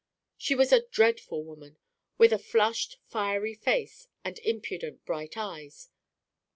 [0.35, 1.77] She was a dreadful woman,
[2.17, 5.91] with a flushed, fiery face and impudent, bright eyes.